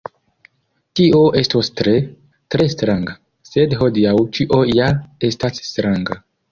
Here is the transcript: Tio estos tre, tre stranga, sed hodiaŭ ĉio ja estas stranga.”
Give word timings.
Tio 0.99 1.19
estos 1.41 1.69
tre, 1.81 1.93
tre 2.55 2.67
stranga, 2.77 3.17
sed 3.53 3.79
hodiaŭ 3.85 4.19
ĉio 4.39 4.67
ja 4.75 4.93
estas 5.33 5.67
stranga.” 5.73 6.25